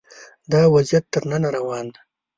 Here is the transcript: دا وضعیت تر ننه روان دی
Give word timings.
دا 0.51 0.61
وضعیت 0.73 1.05
تر 1.13 1.21
ننه 1.29 1.49
روان 1.57 1.85
دی 1.93 1.99